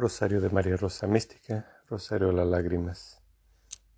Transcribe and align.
Rosario 0.00 0.40
de 0.40 0.48
María 0.48 0.78
Rosa 0.78 1.06
Mística, 1.06 1.82
Rosario 1.86 2.28
de 2.28 2.32
las 2.32 2.46
Lágrimas, 2.46 3.20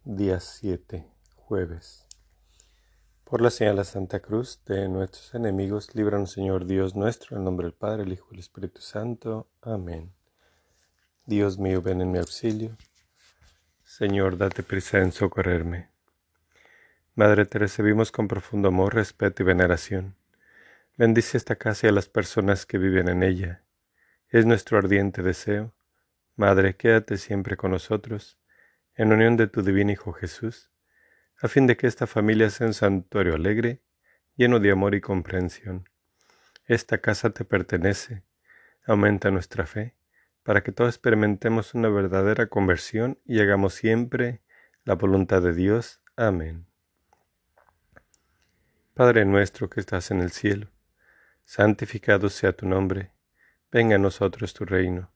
día 0.03 0.41
7, 0.41 1.09
jueves. 1.37 2.09
Por 3.23 3.41
la 3.41 3.51
señal 3.51 3.77
de 3.77 3.85
Santa 3.85 4.19
Cruz 4.19 4.61
de 4.67 4.89
nuestros 4.89 5.33
enemigos, 5.33 5.95
líbranos 5.95 6.33
Señor 6.33 6.67
Dios 6.67 6.97
nuestro, 6.97 7.37
en 7.37 7.45
nombre 7.45 7.67
del 7.67 7.75
Padre, 7.75 8.03
el 8.03 8.13
Hijo 8.13 8.27
y 8.31 8.35
el 8.35 8.41
Espíritu 8.41 8.81
Santo. 8.81 9.49
Amén. 9.61 10.13
Dios 11.25 11.59
mío, 11.59 11.81
ven 11.81 12.01
en 12.01 12.11
mi 12.11 12.19
auxilio. 12.19 12.77
Señor, 13.85 14.37
date 14.37 14.65
prisa 14.65 14.99
en 14.99 15.13
socorrerme. 15.13 15.89
Madre, 17.15 17.47
te 17.47 17.61
recibimos 17.61 18.11
con 18.11 18.27
profundo 18.27 18.67
amor, 18.67 18.97
respeto 18.97 19.45
y 19.45 19.47
veneración. 19.47 20.17
Bendice 20.97 21.37
esta 21.37 21.55
casa 21.55 21.87
y 21.87 21.91
a 21.91 21.93
las 21.93 22.09
personas 22.09 22.67
que 22.67 22.79
viven 22.79 23.09
en 23.09 23.23
ella. 23.23 23.63
Es 24.31 24.47
nuestro 24.47 24.79
ardiente 24.79 25.23
deseo 25.23 25.73
Madre, 26.43 26.75
quédate 26.75 27.19
siempre 27.19 27.57
con 27.57 27.71
nosotros, 27.71 28.37
en 28.97 29.13
unión 29.13 29.37
de 29.37 29.47
tu 29.47 29.63
divino 29.63 29.93
Hijo 29.93 30.13
Jesús, 30.13 30.73
a 31.41 31.47
fin 31.47 31.69
de 31.69 31.77
que 31.77 31.87
esta 31.87 32.09
familia 32.09 32.51
sea 32.51 32.67
un 32.67 32.75
santuario 32.75 33.37
alegre, 33.37 33.81
lleno 34.35 34.59
de 34.59 34.73
amor 34.73 34.97
y 34.97 35.01
comprensión. 35.01 35.89
Esta 36.65 36.99
casa 36.99 37.31
te 37.31 37.45
pertenece, 37.45 38.25
aumenta 38.85 39.31
nuestra 39.31 39.67
fe, 39.67 39.95
para 40.43 40.65
que 40.65 40.73
todos 40.73 40.89
experimentemos 40.89 41.75
una 41.75 41.89
verdadera 41.89 42.49
conversión 42.49 43.21
y 43.25 43.39
hagamos 43.39 43.75
siempre 43.75 44.43
la 44.83 44.97
voluntad 44.97 45.43
de 45.43 45.55
Dios. 45.55 46.01
Amén. 46.17 46.67
Padre 48.95 49.25
nuestro 49.27 49.71
que 49.71 49.79
estás 49.79 50.11
en 50.11 50.21
el 50.21 50.33
cielo, 50.33 50.73
santificado 51.45 52.29
sea 52.29 52.53
tu 52.53 52.67
nombre, 52.67 53.13
venga 53.71 53.95
a 53.95 54.01
nosotros 54.01 54.55
tu 54.55 54.65
reino 54.65 55.12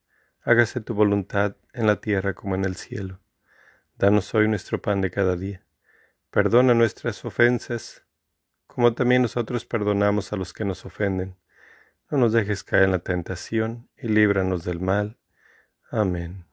hágase 0.46 0.80
tu 0.80 0.94
voluntad 0.94 1.56
en 1.72 1.88
la 1.88 2.00
tierra 2.00 2.34
como 2.34 2.54
en 2.54 2.64
el 2.64 2.76
cielo. 2.76 3.18
Danos 3.96 4.32
hoy 4.32 4.46
nuestro 4.46 4.80
pan 4.80 5.00
de 5.00 5.10
cada 5.10 5.34
día. 5.34 5.66
Perdona 6.30 6.72
nuestras 6.72 7.24
ofensas, 7.24 8.04
como 8.68 8.94
también 8.94 9.22
nosotros 9.22 9.64
perdonamos 9.64 10.32
a 10.32 10.36
los 10.36 10.52
que 10.52 10.64
nos 10.64 10.84
ofenden. 10.86 11.36
No 12.08 12.18
nos 12.18 12.32
dejes 12.32 12.62
caer 12.62 12.84
en 12.84 12.92
la 12.92 13.00
tentación 13.00 13.88
y 13.96 14.06
líbranos 14.06 14.62
del 14.62 14.78
mal. 14.78 15.18
Amén. 15.90 16.44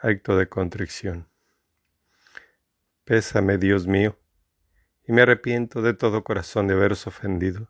Acto 0.00 0.36
de 0.36 0.48
contrición. 0.48 1.26
Pésame, 3.02 3.58
Dios 3.58 3.88
mío, 3.88 4.16
y 5.02 5.10
me 5.10 5.22
arrepiento 5.22 5.82
de 5.82 5.92
todo 5.92 6.22
corazón 6.22 6.68
de 6.68 6.74
haberos 6.74 7.08
ofendido. 7.08 7.68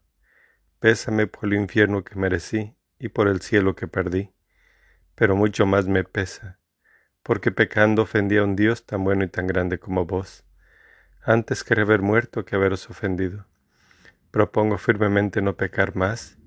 Pésame 0.78 1.26
por 1.26 1.46
el 1.46 1.54
infierno 1.54 2.04
que 2.04 2.16
merecí 2.16 2.76
y 2.98 3.08
por 3.08 3.28
el 3.28 3.40
cielo 3.40 3.74
que 3.74 3.88
perdí 3.88 4.30
pero 5.18 5.34
mucho 5.34 5.66
más 5.66 5.88
me 5.88 6.04
pesa, 6.04 6.60
porque 7.24 7.50
pecando 7.50 8.02
ofendí 8.02 8.36
a 8.36 8.44
un 8.44 8.54
Dios 8.54 8.86
tan 8.86 9.02
bueno 9.02 9.24
y 9.24 9.28
tan 9.28 9.48
grande 9.48 9.80
como 9.80 10.06
vos. 10.06 10.44
Antes 11.24 11.64
quería 11.64 11.82
haber 11.82 12.02
muerto 12.02 12.44
que 12.44 12.54
haberos 12.54 12.88
ofendido. 12.88 13.44
Propongo 14.30 14.78
firmemente 14.78 15.42
no 15.42 15.56
pecar 15.56 15.96
más 15.96 16.38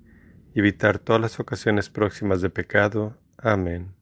y 0.55 0.59
evitar 0.59 0.99
todas 0.99 1.22
las 1.22 1.38
ocasiones 1.42 1.89
próximas 1.89 2.39
de 2.39 2.49
pecado. 2.49 3.17
Amén. 3.38 3.94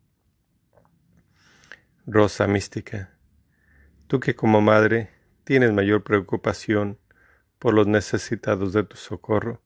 Rosa 2.06 2.46
mística, 2.46 3.18
tú 4.06 4.20
que 4.20 4.36
como 4.36 4.62
madre 4.62 5.10
tienes 5.46 5.74
mayor 5.74 6.04
preocupación 6.04 7.00
por 7.58 7.74
los 7.74 7.88
necesitados 7.88 8.72
de 8.74 8.84
tu 8.84 8.98
socorro, 8.98 9.64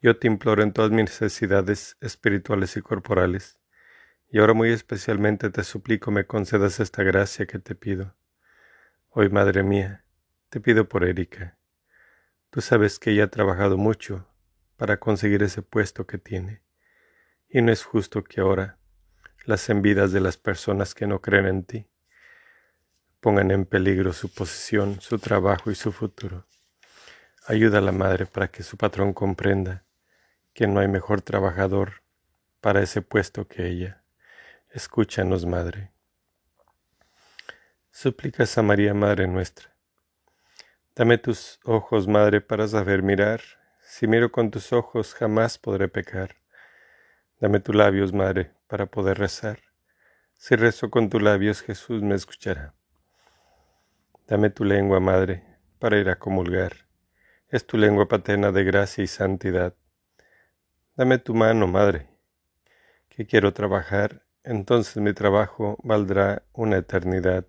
yo 0.00 0.18
te 0.18 0.26
imploro 0.26 0.64
en 0.64 0.72
todas 0.72 0.90
mis 0.90 1.04
necesidades 1.04 1.96
espirituales 2.00 2.76
y 2.76 2.82
corporales 2.82 3.61
y 4.32 4.38
ahora 4.38 4.54
muy 4.54 4.70
especialmente 4.70 5.50
te 5.50 5.62
suplico 5.62 6.10
me 6.10 6.26
concedas 6.26 6.80
esta 6.80 7.02
gracia 7.02 7.46
que 7.46 7.58
te 7.58 7.74
pido. 7.74 8.14
Hoy, 9.10 9.28
Madre 9.28 9.62
mía, 9.62 10.06
te 10.48 10.58
pido 10.58 10.88
por 10.88 11.04
Erika. 11.04 11.58
Tú 12.48 12.62
sabes 12.62 12.98
que 12.98 13.10
ella 13.10 13.24
ha 13.24 13.30
trabajado 13.30 13.76
mucho 13.76 14.26
para 14.78 14.98
conseguir 14.98 15.42
ese 15.42 15.60
puesto 15.60 16.06
que 16.06 16.16
tiene, 16.16 16.62
y 17.46 17.60
no 17.60 17.70
es 17.70 17.84
justo 17.84 18.24
que 18.24 18.40
ahora 18.40 18.78
las 19.44 19.68
envidas 19.68 20.12
de 20.12 20.20
las 20.20 20.38
personas 20.38 20.94
que 20.94 21.06
no 21.06 21.20
creen 21.20 21.46
en 21.46 21.64
ti 21.64 21.86
pongan 23.20 23.50
en 23.50 23.66
peligro 23.66 24.14
su 24.14 24.32
posición, 24.32 24.98
su 25.02 25.18
trabajo 25.18 25.70
y 25.70 25.74
su 25.74 25.92
futuro. 25.92 26.46
Ayuda 27.46 27.78
a 27.78 27.82
la 27.82 27.92
madre 27.92 28.24
para 28.24 28.48
que 28.48 28.62
su 28.62 28.78
patrón 28.78 29.12
comprenda 29.12 29.84
que 30.54 30.66
no 30.66 30.80
hay 30.80 30.88
mejor 30.88 31.20
trabajador 31.20 32.02
para 32.62 32.80
ese 32.82 33.02
puesto 33.02 33.46
que 33.46 33.66
ella. 33.66 34.01
Escúchanos, 34.74 35.44
Madre. 35.44 35.92
Súplicas 37.90 38.56
a 38.56 38.62
María, 38.62 38.94
Madre 38.94 39.26
nuestra. 39.28 39.76
Dame 40.96 41.18
tus 41.18 41.60
ojos, 41.64 42.08
Madre, 42.08 42.40
para 42.40 42.66
saber 42.66 43.02
mirar. 43.02 43.42
Si 43.82 44.06
miro 44.06 44.32
con 44.32 44.50
tus 44.50 44.72
ojos, 44.72 45.12
jamás 45.12 45.58
podré 45.58 45.88
pecar. 45.88 46.36
Dame 47.38 47.60
tus 47.60 47.74
labios, 47.74 48.14
Madre, 48.14 48.54
para 48.66 48.86
poder 48.86 49.18
rezar. 49.18 49.58
Si 50.32 50.56
rezo 50.56 50.88
con 50.88 51.10
tus 51.10 51.20
labios, 51.20 51.60
Jesús 51.60 52.00
me 52.00 52.14
escuchará. 52.14 52.72
Dame 54.26 54.48
tu 54.48 54.64
lengua, 54.64 55.00
Madre, 55.00 55.44
para 55.80 55.98
ir 55.98 56.08
a 56.08 56.18
comulgar. 56.18 56.88
Es 57.48 57.66
tu 57.66 57.76
lengua 57.76 58.08
paterna 58.08 58.52
de 58.52 58.64
gracia 58.64 59.04
y 59.04 59.06
santidad. 59.06 59.74
Dame 60.96 61.18
tu 61.18 61.34
mano, 61.34 61.66
Madre, 61.66 62.08
que 63.10 63.26
quiero 63.26 63.52
trabajar 63.52 64.22
entonces 64.44 64.96
mi 64.96 65.12
trabajo 65.12 65.78
valdrá 65.82 66.42
una 66.52 66.78
eternidad. 66.78 67.46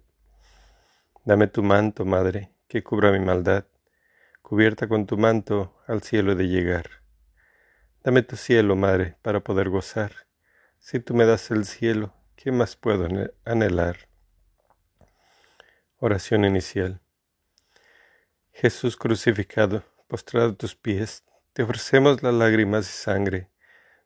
Dame 1.26 1.48
tu 1.48 1.64
manto, 1.64 2.06
Madre, 2.06 2.52
que 2.68 2.84
cubra 2.84 3.12
mi 3.12 3.20
maldad, 3.20 3.66
cubierta 4.42 4.88
con 4.88 5.06
tu 5.06 5.18
manto 5.18 5.76
al 5.88 6.04
cielo 6.04 6.36
de 6.36 6.48
llegar. 6.48 6.90
Dame 8.04 8.22
tu 8.22 8.36
cielo, 8.36 8.76
Madre, 8.76 9.18
para 9.22 9.40
poder 9.40 9.70
gozar. 9.70 10.12
Si 10.80 11.00
tú 11.00 11.14
me 11.14 11.26
das 11.26 11.50
el 11.52 11.66
cielo, 11.66 12.14
¿qué 12.36 12.52
más 12.52 12.76
puedo 12.76 13.08
anhelar? 13.46 14.10
Oración 15.98 16.46
inicial. 16.46 17.00
Jesús 18.52 18.98
crucificado, 18.98 19.84
postrado 20.08 20.50
a 20.50 20.56
tus 20.56 20.76
pies, 20.76 21.24
te 21.54 21.64
ofrecemos 21.64 22.22
las 22.22 22.34
lágrimas 22.34 22.88
y 22.88 22.92
sangre 22.92 23.53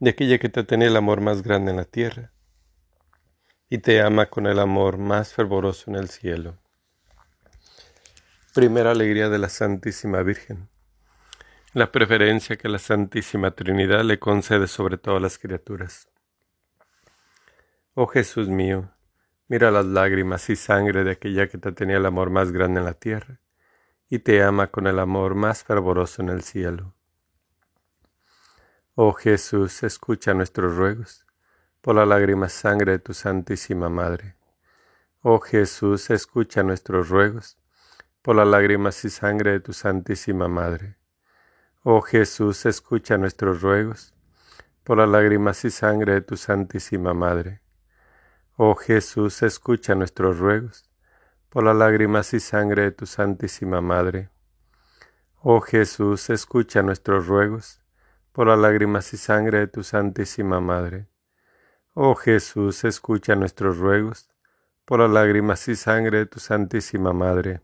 de 0.00 0.10
aquella 0.10 0.38
que 0.38 0.48
te 0.48 0.64
tenía 0.64 0.88
el 0.88 0.96
amor 0.96 1.20
más 1.20 1.42
grande 1.42 1.70
en 1.70 1.76
la 1.76 1.84
tierra 1.84 2.32
y 3.68 3.78
te 3.78 4.00
ama 4.00 4.26
con 4.26 4.46
el 4.46 4.58
amor 4.58 4.98
más 4.98 5.32
fervoroso 5.32 5.90
en 5.90 5.96
el 5.96 6.08
cielo. 6.08 6.58
Primera 8.54 8.92
alegría 8.92 9.28
de 9.28 9.38
la 9.38 9.48
Santísima 9.48 10.22
Virgen. 10.22 10.68
La 11.72 11.90
preferencia 11.90 12.56
que 12.56 12.68
la 12.68 12.78
Santísima 12.78 13.50
Trinidad 13.50 14.04
le 14.04 14.20
concede 14.20 14.68
sobre 14.68 14.96
todas 14.96 15.20
las 15.20 15.38
criaturas. 15.38 16.08
Oh 17.94 18.06
Jesús 18.06 18.48
mío, 18.48 18.90
mira 19.48 19.70
las 19.70 19.86
lágrimas 19.86 20.48
y 20.50 20.56
sangre 20.56 21.02
de 21.02 21.12
aquella 21.12 21.48
que 21.48 21.58
te 21.58 21.72
tenía 21.72 21.96
el 21.96 22.06
amor 22.06 22.30
más 22.30 22.52
grande 22.52 22.80
en 22.80 22.86
la 22.86 22.94
tierra 22.94 23.40
y 24.08 24.20
te 24.20 24.42
ama 24.42 24.68
con 24.68 24.86
el 24.86 24.98
amor 24.98 25.34
más 25.34 25.64
fervoroso 25.64 26.22
en 26.22 26.28
el 26.28 26.42
cielo. 26.42 26.93
Oh 28.96 29.12
Jesús, 29.12 29.82
escucha 29.82 30.34
nuestros 30.34 30.76
ruegos 30.76 31.26
por 31.80 31.96
la 31.96 32.06
lágrima 32.06 32.48
sangre 32.48 32.92
de 32.92 32.98
tu 33.00 33.12
Santísima 33.12 33.88
Madre. 33.88 34.36
Oh 35.20 35.40
Jesús, 35.40 36.10
escucha 36.10 36.62
nuestros 36.62 37.08
ruegos 37.08 37.58
por 38.22 38.36
la 38.36 38.44
lágrimas 38.44 39.04
y 39.04 39.10
sangre 39.10 39.50
de 39.50 39.58
tu 39.58 39.72
Santísima 39.72 40.46
Madre. 40.46 40.96
Oh 41.82 42.02
Jesús, 42.02 42.66
escucha 42.66 43.18
nuestros 43.18 43.62
ruegos 43.62 44.14
por 44.84 44.98
las 44.98 45.08
lágrimas 45.08 45.64
y 45.64 45.70
sangre 45.72 46.14
de 46.14 46.20
tu 46.20 46.36
Santísima 46.36 47.14
Madre. 47.14 47.62
Oh 48.56 48.76
Jesús, 48.76 49.42
escucha 49.42 49.96
nuestros 49.96 50.38
ruegos 50.38 50.88
por 51.48 51.64
las 51.64 51.74
lágrimas 51.74 52.32
y 52.32 52.38
sangre 52.38 52.82
de 52.84 52.90
tu 52.92 53.06
Santísima 53.06 53.80
Madre. 53.80 54.30
Oh 55.40 55.60
Jesús, 55.60 56.30
escucha 56.30 56.80
nuestros 56.82 57.26
ruegos 57.26 57.83
por 58.34 58.48
las 58.48 58.58
lágrimas 58.58 59.14
y 59.14 59.16
sangre 59.16 59.60
de 59.60 59.68
tu 59.68 59.84
Santísima 59.84 60.58
Madre. 60.58 61.06
Oh 61.92 62.16
Jesús, 62.16 62.82
escucha 62.82 63.36
nuestros 63.36 63.78
ruegos 63.78 64.28
por 64.84 64.98
las 64.98 65.10
lágrimas 65.10 65.68
y 65.68 65.76
sangre 65.76 66.18
de 66.18 66.26
tu 66.26 66.40
Santísima 66.40 67.12
Madre. 67.12 67.60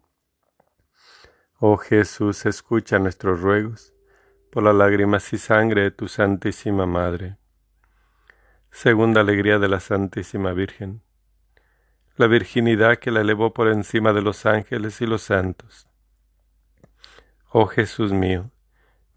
Oh 1.58 1.76
Jesús, 1.76 2.46
escucha 2.46 3.00
nuestros 3.00 3.40
ruegos 3.40 3.92
por 4.52 4.62
las 4.62 4.76
lágrimas 4.76 5.32
y 5.32 5.38
sangre 5.38 5.82
de 5.82 5.90
tu 5.90 6.06
Santísima 6.06 6.86
Madre. 6.86 7.36
Segunda 8.70 9.22
alegría 9.22 9.58
de 9.58 9.68
la 9.68 9.80
Santísima 9.80 10.52
Virgen. 10.52 11.02
La 12.14 12.28
virginidad 12.28 12.98
que 12.98 13.10
la 13.10 13.22
elevó 13.22 13.52
por 13.52 13.66
encima 13.66 14.12
de 14.12 14.22
los 14.22 14.46
ángeles 14.46 15.00
y 15.00 15.06
los 15.06 15.22
santos. 15.22 15.88
Oh 17.50 17.66
Jesús 17.66 18.12
mío, 18.12 18.52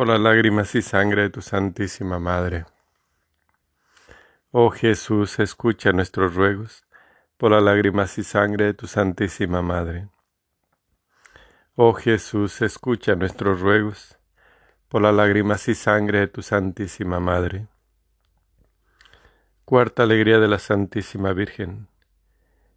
por 0.00 0.08
las 0.08 0.18
lágrimas 0.18 0.74
y 0.76 0.80
sangre 0.80 1.24
de 1.24 1.28
tu 1.28 1.42
Santísima 1.42 2.18
Madre. 2.18 2.64
Oh 4.50 4.70
Jesús, 4.70 5.38
escucha 5.38 5.92
nuestros 5.92 6.34
ruegos 6.36 6.86
por 7.36 7.50
las 7.50 7.62
lágrimas 7.62 8.16
y 8.16 8.24
sangre 8.24 8.64
de 8.64 8.72
tu 8.72 8.86
Santísima 8.86 9.60
Madre. 9.60 10.08
Oh 11.74 11.92
Jesús, 11.92 12.62
escucha 12.62 13.14
nuestros 13.14 13.60
ruegos 13.60 14.16
por 14.88 15.02
las 15.02 15.14
lágrimas 15.14 15.68
y 15.68 15.74
sangre 15.74 16.20
de 16.20 16.28
tu 16.28 16.40
Santísima 16.40 17.20
Madre. 17.20 17.68
Cuarta 19.66 20.04
alegría 20.04 20.38
de 20.38 20.48
la 20.48 20.58
Santísima 20.58 21.34
Virgen. 21.34 21.88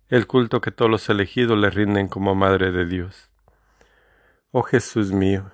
El 0.10 0.28
culto 0.28 0.60
que 0.60 0.72
todos 0.72 0.92
los 0.92 1.08
elegidos 1.08 1.58
le 1.58 1.70
rinden 1.70 2.10
como 2.10 2.36
Madre 2.36 2.74
de 2.74 2.86
Dios. 2.86 3.31
Oh 4.52 4.64
Jesús 4.64 5.14
mío, 5.14 5.54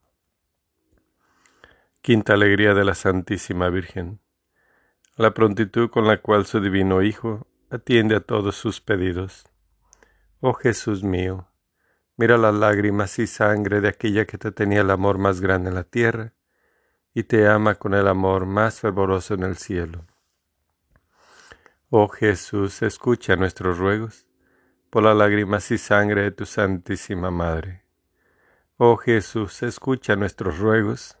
Quinta 2.03 2.33
alegría 2.33 2.73
de 2.73 2.83
la 2.83 2.95
Santísima 2.95 3.69
Virgen. 3.69 4.21
La 5.17 5.35
prontitud 5.35 5.91
con 5.91 6.07
la 6.07 6.19
cual 6.19 6.47
su 6.47 6.59
divino 6.59 7.03
Hijo 7.03 7.45
atiende 7.69 8.15
a 8.15 8.21
todos 8.21 8.55
sus 8.55 8.81
pedidos. 8.81 9.45
Oh 10.39 10.53
Jesús 10.53 11.03
mío, 11.03 11.47
mira 12.17 12.39
las 12.39 12.55
lágrimas 12.55 13.19
y 13.19 13.27
sangre 13.27 13.81
de 13.81 13.89
aquella 13.89 14.25
que 14.25 14.39
te 14.39 14.51
tenía 14.51 14.81
el 14.81 14.89
amor 14.89 15.19
más 15.19 15.41
grande 15.41 15.69
en 15.69 15.75
la 15.75 15.83
tierra 15.83 16.33
y 17.13 17.21
te 17.25 17.47
ama 17.47 17.75
con 17.75 17.93
el 17.93 18.07
amor 18.07 18.47
más 18.47 18.79
fervoroso 18.79 19.35
en 19.35 19.43
el 19.43 19.55
cielo. 19.57 20.07
Oh 21.91 22.07
Jesús, 22.07 22.81
escucha 22.81 23.35
nuestros 23.35 23.77
ruegos 23.77 24.25
por 24.89 25.03
las 25.03 25.15
lágrimas 25.15 25.69
y 25.69 25.77
sangre 25.77 26.23
de 26.23 26.31
tu 26.31 26.47
Santísima 26.47 27.29
Madre. 27.29 27.83
Oh 28.77 28.97
Jesús, 28.97 29.61
escucha 29.61 30.15
nuestros 30.15 30.57
ruegos 30.57 31.20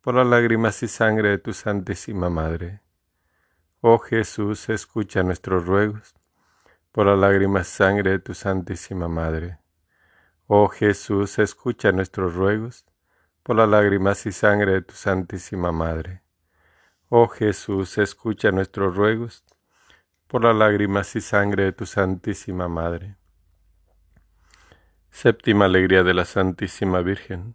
por 0.00 0.14
las 0.14 0.26
lágrimas 0.26 0.82
y 0.82 0.88
sangre 0.88 1.30
de 1.30 1.38
tu 1.38 1.52
Santísima 1.52 2.30
Madre. 2.30 2.80
Oh 3.82 3.98
Jesús, 3.98 4.68
escucha 4.68 5.22
nuestros 5.22 5.66
ruegos 5.66 6.14
por 6.92 7.06
las 7.06 7.18
lágrimas 7.18 7.68
y 7.68 7.76
sangre 7.76 8.10
de 8.12 8.18
tu 8.18 8.34
Santísima 8.34 9.08
Madre. 9.08 9.58
Oh 10.46 10.68
Jesús, 10.68 11.38
escucha 11.38 11.92
nuestros 11.92 12.34
ruegos 12.34 12.86
por 13.42 13.56
las 13.56 13.68
lágrimas 13.68 14.24
y 14.26 14.32
sangre 14.32 14.72
de 14.72 14.82
tu 14.82 14.94
Santísima 14.94 15.70
Madre. 15.70 16.22
Oh 17.10 17.28
Jesús, 17.28 17.98
escucha 17.98 18.50
nuestros 18.52 18.96
ruegos 18.96 19.44
por 20.26 20.44
las 20.44 20.56
lágrimas 20.56 21.14
y 21.14 21.20
sangre 21.20 21.64
de 21.64 21.72
tu 21.72 21.84
Santísima 21.84 22.68
Madre. 22.68 23.16
Séptima 25.10 25.66
alegría 25.66 26.04
de 26.04 26.14
la 26.14 26.24
Santísima 26.24 27.00
Virgen. 27.00 27.54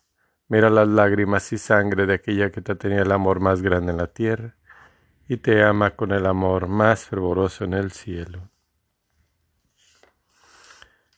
mira 0.51 0.69
las 0.69 0.85
lágrimas 0.85 1.53
y 1.53 1.57
sangre 1.57 2.05
de 2.05 2.15
aquella 2.15 2.51
que 2.51 2.59
te 2.59 2.75
tenía 2.75 3.03
el 3.03 3.13
amor 3.13 3.39
más 3.39 3.61
grande 3.61 3.93
en 3.93 3.97
la 3.97 4.07
tierra, 4.07 4.57
y 5.29 5.37
te 5.37 5.63
ama 5.63 5.91
con 5.91 6.11
el 6.11 6.25
amor 6.25 6.67
más 6.67 7.05
fervoroso 7.05 7.63
en 7.63 7.73
el 7.73 7.93
cielo. 7.93 8.49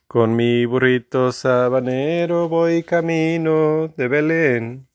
Con 0.07 0.35
mi 0.35 0.67
burrito 0.67 1.31
sabanero 1.31 2.47
voy 2.47 2.83
camino 2.83 3.87
de 3.97 4.07
Belén. 4.07 4.87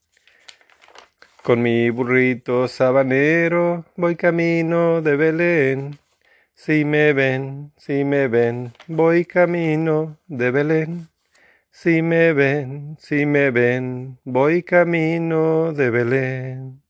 Con 1.43 1.61
mi 1.61 1.91
burrito 1.91 2.69
sabanero 2.69 3.87
voy 3.97 4.15
camino 4.15 5.03
de 5.03 5.17
Belén. 5.17 5.99
Si 6.55 6.85
me 6.85 7.13
ven, 7.13 7.73
si 7.77 8.05
me 8.05 8.29
ven, 8.29 8.73
voy 8.87 9.25
camino 9.25 10.17
de 10.29 10.51
Belén. 10.53 11.09
Si 11.81 12.03
me 12.03 12.33
ven, 12.33 12.97
si 12.99 13.25
me 13.25 13.53
ven, 13.53 14.19
voy 14.25 14.65
camino 14.65 15.73
de 15.73 15.91
Belén. 15.91 16.83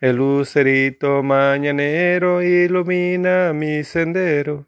El 0.00 0.16
lucerito 0.16 1.22
mañanero 1.22 2.42
ilumina 2.42 3.52
mi 3.52 3.84
sendero 3.84 4.66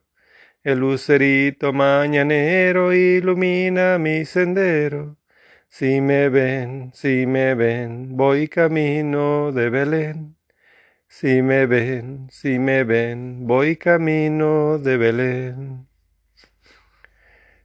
el 0.64 0.78
lucerito 0.78 1.72
mañanero 1.72 2.92
ilumina 2.92 3.98
mi 3.98 4.24
sendero. 4.24 5.16
Si 5.68 6.00
me 6.00 6.28
ven, 6.28 6.92
si 6.94 7.26
me 7.26 7.56
ven, 7.56 8.16
voy 8.16 8.46
camino 8.46 9.50
de 9.50 9.70
Belén. 9.70 10.36
Si 11.08 11.42
me 11.42 11.66
ven, 11.66 12.28
si 12.30 12.60
me 12.60 12.84
ven, 12.84 13.44
voy 13.44 13.76
camino 13.76 14.78
de 14.78 14.96
Belén. 14.96 15.91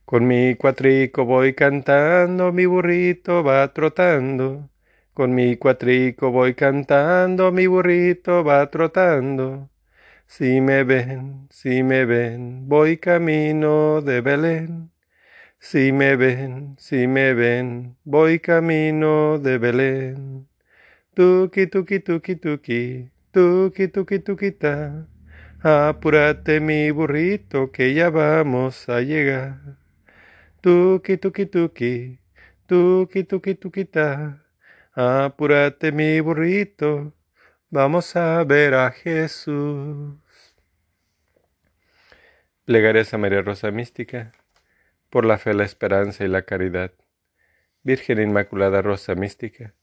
Con 0.07 0.25
mi 0.25 0.55
cuatrico 0.55 1.25
voy 1.25 1.53
cantando, 1.53 2.53
mi 2.53 2.65
burrito 2.65 3.43
va 3.43 3.67
trotando. 3.73 4.69
Con 5.13 5.33
mi 5.33 5.57
cuatrico 5.57 6.31
voy 6.31 6.53
cantando, 6.53 7.51
mi 7.51 7.67
burrito 7.67 8.41
va 8.41 8.65
trotando. 8.71 9.69
Si 10.25 10.61
me 10.61 10.85
ven, 10.85 11.49
si 11.49 11.83
me 11.83 12.05
ven, 12.05 12.69
voy 12.69 12.95
camino 12.99 14.01
de 14.01 14.21
Belén. 14.21 14.91
Si 15.59 15.91
me 15.91 16.15
ven, 16.15 16.77
si 16.79 17.05
me 17.07 17.33
ven, 17.33 17.97
voy 18.05 18.39
camino 18.39 19.39
de 19.39 19.57
Belén. 19.57 20.47
Tuki, 21.15 21.67
tuki, 21.67 21.99
tuki, 21.99 22.37
tuki, 22.37 23.11
tuki, 23.33 23.87
tuki, 23.89 24.19
tuquita. 24.19 25.05
Apúrate 25.61 26.61
mi 26.61 26.91
burrito 26.91 27.73
que 27.73 27.93
ya 27.93 28.09
vamos 28.09 28.87
a 28.87 29.01
llegar. 29.01 29.76
Tuki, 30.67 31.15
tuki, 31.15 31.45
tuki, 31.45 32.19
tuki, 32.67 33.23
tuki, 33.23 33.55
tuquita. 33.55 34.43
Apúrate 34.93 35.93
mi 35.93 36.19
burrito 36.19 37.13
Vamos 37.69 38.13
a 38.17 38.43
ver 38.43 38.73
a 38.73 38.91
Jesús. 38.91 40.17
Plegaré 42.65 43.03
a 43.09 43.17
María 43.17 43.41
Rosa 43.43 43.71
Mística 43.71 44.33
por 45.09 45.23
la 45.23 45.37
fe, 45.37 45.53
la 45.53 45.63
esperanza 45.63 46.25
y 46.25 46.27
la 46.27 46.41
caridad. 46.41 46.91
Virgen 47.83 48.19
Inmaculada 48.19 48.81
Rosa 48.81 49.15
Mística, 49.15 49.73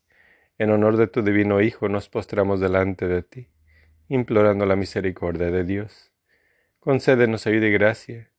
en 0.58 0.68
honor 0.68 0.98
de 0.98 1.06
tu 1.06 1.22
divino 1.22 1.62
Hijo 1.62 1.88
nos 1.88 2.10
postramos 2.10 2.60
delante 2.60 3.08
de 3.08 3.22
ti, 3.22 3.48
implorando 4.08 4.66
la 4.66 4.76
misericordia 4.76 5.50
de 5.50 5.64
Dios. 5.64 6.12
Concédenos 6.78 7.46
ayuda 7.46 7.68
y 7.68 7.72
gracia, 7.72 8.33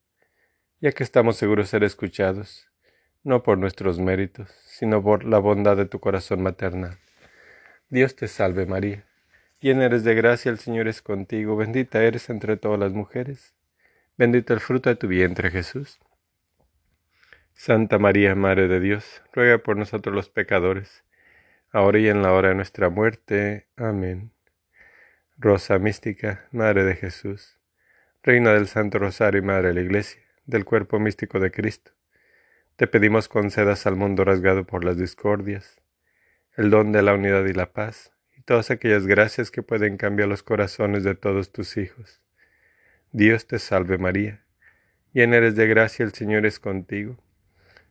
ya 0.81 0.91
que 0.91 1.03
estamos 1.03 1.37
seguros 1.37 1.67
de 1.67 1.71
ser 1.71 1.83
escuchados, 1.83 2.69
no 3.23 3.43
por 3.43 3.57
nuestros 3.57 3.99
méritos, 3.99 4.49
sino 4.65 5.01
por 5.01 5.23
la 5.23 5.39
bondad 5.39 5.77
de 5.77 5.85
tu 5.85 5.99
corazón 5.99 6.43
maternal. 6.43 6.99
Dios 7.89 8.15
te 8.15 8.27
salve 8.27 8.65
María 8.65 9.05
Llena 9.65 9.85
eres 9.85 10.03
de 10.03 10.13
gracia, 10.13 10.51
el 10.51 10.59
Señor 10.59 10.87
es 10.87 11.01
contigo, 11.01 11.55
bendita 11.55 12.03
eres 12.03 12.29
entre 12.29 12.55
todas 12.55 12.79
las 12.79 12.91
mujeres, 12.91 13.55
bendito 14.15 14.53
el 14.53 14.59
fruto 14.59 14.89
de 14.89 14.95
tu 14.95 15.07
vientre 15.07 15.49
Jesús. 15.49 15.99
Santa 17.53 17.97
María, 17.97 18.35
Madre 18.35 18.67
de 18.67 18.79
Dios, 18.79 19.23
ruega 19.33 19.57
por 19.57 19.75
nosotros 19.75 20.13
los 20.13 20.29
pecadores, 20.29 21.03
ahora 21.71 21.97
y 21.97 22.09
en 22.09 22.21
la 22.21 22.33
hora 22.33 22.49
de 22.49 22.55
nuestra 22.55 22.89
muerte. 22.89 23.65
Amén. 23.75 24.31
Rosa 25.37 25.79
mística, 25.79 26.47
Madre 26.51 26.83
de 26.83 26.95
Jesús, 26.95 27.57
Reina 28.21 28.51
del 28.51 28.67
Santo 28.67 28.99
Rosario 28.99 29.39
y 29.39 29.45
Madre 29.45 29.69
de 29.69 29.73
la 29.73 29.81
Iglesia, 29.81 30.21
del 30.45 30.65
cuerpo 30.65 30.99
místico 30.99 31.39
de 31.39 31.51
Cristo, 31.51 31.91
te 32.75 32.87
pedimos 32.87 33.29
concedas 33.29 33.87
al 33.87 33.95
mundo 33.95 34.25
rasgado 34.25 34.65
por 34.65 34.83
las 34.83 34.97
discordias, 34.97 35.81
el 36.57 36.69
don 36.69 36.91
de 36.91 37.01
la 37.01 37.13
unidad 37.13 37.45
y 37.45 37.53
la 37.53 37.71
paz, 37.71 38.11
y 38.35 38.41
todas 38.41 38.71
aquellas 38.71 39.07
gracias 39.07 39.51
que 39.51 39.63
pueden 39.63 39.97
cambiar 39.97 40.27
los 40.27 40.43
corazones 40.43 41.03
de 41.03 41.15
todos 41.15 41.51
tus 41.51 41.77
hijos. 41.77 42.21
Dios 43.11 43.47
te 43.47 43.59
salve 43.59 43.97
María, 43.97 44.43
llena 45.13 45.37
eres 45.37 45.55
de 45.55 45.67
gracia, 45.67 46.03
el 46.03 46.13
Señor 46.13 46.45
es 46.45 46.59
contigo. 46.59 47.17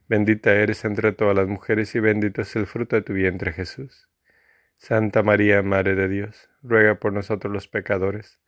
Bendita 0.06 0.54
eres 0.54 0.84
entre 0.84 1.12
todas 1.12 1.34
las 1.34 1.48
mujeres 1.48 1.94
y 1.94 2.00
bendito 2.00 2.42
es 2.42 2.54
el 2.56 2.66
fruto 2.66 2.96
de 2.96 3.02
tu 3.02 3.14
vientre 3.14 3.52
Jesús. 3.52 4.10
Santa 4.76 5.22
María, 5.22 5.62
Madre 5.62 5.94
de 5.94 6.08
Dios, 6.08 6.50
ruega 6.62 6.96
por 6.96 7.14
nosotros 7.14 7.50
los 7.50 7.68
pecadores, 7.68 8.38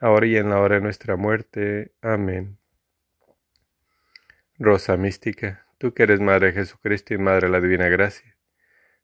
ahora 0.00 0.26
y 0.26 0.36
en 0.36 0.50
la 0.50 0.58
hora 0.58 0.76
de 0.76 0.80
nuestra 0.80 1.14
muerte. 1.14 1.92
Amén. 2.02 2.58
Rosa 4.58 4.96
mística, 4.96 5.66
tú 5.76 5.92
que 5.92 6.04
eres 6.04 6.18
Madre 6.20 6.46
de 6.46 6.52
Jesucristo 6.54 7.12
y 7.12 7.18
Madre 7.18 7.48
de 7.48 7.52
la 7.52 7.60
Divina 7.60 7.90
Gracia, 7.90 8.38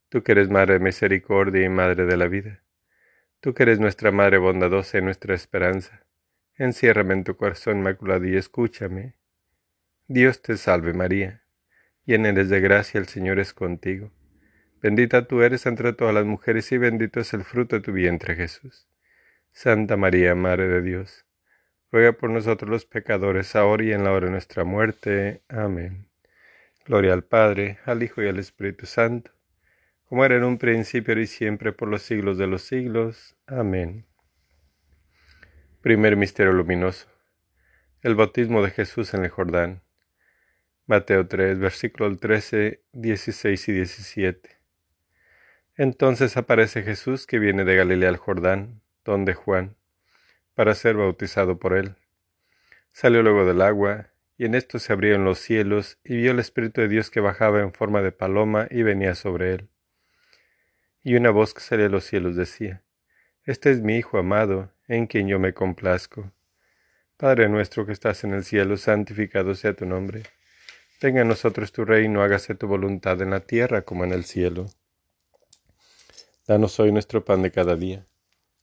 tú 0.09 0.23
que 0.23 0.33
eres 0.33 0.49
Madre 0.49 0.75
de 0.75 0.81
Misericordia 0.81 1.63
y 1.63 1.69
Madre 1.69 2.07
de 2.07 2.17
la 2.17 2.27
Vida, 2.27 2.63
tú 3.41 3.53
que 3.53 3.65
eres 3.65 3.79
nuestra 3.79 4.13
Madre 4.13 4.39
bondadosa 4.39 4.97
y 4.97 5.03
nuestra 5.03 5.35
esperanza, 5.35 6.07
enciérrame 6.57 7.13
en 7.13 7.25
tu 7.25 7.37
corazón 7.37 7.81
inmaculado 7.81 8.25
y 8.25 8.35
escúchame. 8.35 9.17
Dios 10.09 10.41
te 10.41 10.57
salve 10.57 10.95
María, 10.95 11.43
llena 12.07 12.31
eres 12.31 12.49
de 12.49 12.61
gracia, 12.61 12.99
el 12.99 13.07
Señor 13.07 13.39
es 13.39 13.53
contigo. 13.53 14.11
Bendita 14.81 15.29
tú 15.29 15.43
eres 15.43 15.67
entre 15.67 15.93
todas 15.93 16.15
las 16.15 16.25
mujeres 16.25 16.73
y 16.73 16.79
bendito 16.79 17.21
es 17.21 17.35
el 17.35 17.45
fruto 17.45 17.77
de 17.77 17.83
tu 17.83 17.93
vientre 17.93 18.37
Jesús. 18.37 18.89
Santa 19.53 19.99
María, 19.99 20.35
Madre 20.35 20.67
de 20.69 20.81
Dios, 20.81 21.27
ruega 21.93 22.13
por 22.13 22.31
nosotros 22.31 22.71
los 22.71 22.87
pecadores, 22.87 23.55
ahora 23.55 23.85
y 23.85 23.93
en 23.93 24.03
la 24.03 24.13
hora 24.13 24.27
de 24.27 24.33
nuestra 24.33 24.65
muerte. 24.65 25.43
Amén. 25.49 26.09
Gloria 26.87 27.13
al 27.13 27.23
Padre, 27.23 27.79
al 27.85 28.03
Hijo 28.03 28.23
y 28.23 28.29
al 28.29 28.39
Espíritu 28.39 28.87
Santo, 28.87 29.31
como 30.09 30.25
era 30.25 30.37
en 30.37 30.45
un 30.45 30.59
principio 30.59 31.19
y 31.21 31.27
siempre 31.27 31.73
por 31.73 31.89
los 31.89 32.03
siglos 32.03 32.39
de 32.39 32.47
los 32.47 32.63
siglos. 32.63 33.37
Amén. 33.47 34.07
Primer 35.83 36.17
Misterio 36.17 36.53
Luminoso. 36.53 37.09
El 38.01 38.15
bautismo 38.15 38.63
de 38.63 38.71
Jesús 38.71 39.13
en 39.15 39.25
el 39.25 39.31
Jordán. 39.31 39.83
Mateo 40.87 41.29
3, 41.29 41.59
versículos 41.59 42.19
13, 42.19 42.83
16 42.93 43.69
y 43.69 43.73
17. 43.73 44.51
Entonces 45.77 46.37
aparece 46.37 46.83
Jesús 46.83 47.27
que 47.27 47.39
viene 47.39 47.65
de 47.65 47.77
Galilea 47.77 48.09
al 48.09 48.17
Jordán, 48.17 48.83
donde 49.05 49.35
Juan, 49.35 49.77
para 50.55 50.75
ser 50.75 50.97
bautizado 50.97 51.59
por 51.59 51.77
él. 51.77 51.97
Salió 52.93 53.23
luego 53.23 53.45
del 53.45 53.63
agua, 53.63 54.09
y 54.37 54.45
en 54.45 54.55
esto 54.55 54.79
se 54.79 54.93
abrieron 54.93 55.25
los 55.25 55.39
cielos, 55.39 55.99
y 56.05 56.17
vio 56.17 56.33
el 56.33 56.39
Espíritu 56.39 56.81
de 56.81 56.89
Dios 56.89 57.11
que 57.11 57.21
bajaba 57.21 57.61
en 57.61 57.73
forma 57.73 58.03
de 58.03 58.13
paloma 58.13 58.67
y 58.71 58.83
venía 58.83 59.15
sobre 59.15 59.55
él. 59.55 59.69
Y 61.03 61.15
una 61.17 61.31
voz 61.31 61.55
que 61.55 61.61
salía 61.61 61.85
de 61.85 61.91
los 61.91 62.05
cielos 62.05 62.37
decía, 62.37 62.83
Este 63.45 63.71
es 63.71 63.81
mi 63.81 63.97
Hijo 63.97 64.19
amado, 64.19 64.73
en 64.89 65.07
quien 65.07 65.29
yo 65.29 65.39
me 65.39 65.55
complazco. 65.55 66.33
Padre 67.17 67.49
nuestro 67.49 67.87
que 67.87 67.93
estás 67.93 68.25
en 68.25 68.35
el 68.35 68.45
cielo, 68.45 68.77
santificado 68.77 69.55
sea 69.55 69.75
tu 69.75 69.87
nombre. 69.87 70.23
Venga 71.01 71.23
a 71.23 71.25
nosotros 71.25 71.73
tu 71.73 71.85
reino, 71.85 72.23
hágase 72.23 72.55
tu 72.55 72.67
voluntad 72.67 73.21
en 73.23 73.31
la 73.31 73.41
tierra 73.41 73.83
como 73.83 74.05
en 74.05 74.13
el 74.13 74.25
cielo. 74.25 74.67
Danos 76.47 76.79
hoy 76.81 76.93
nuestro 76.93 77.25
pan 77.25 77.43
de 77.43 77.51
cada 77.51 77.77
día. 77.77 78.05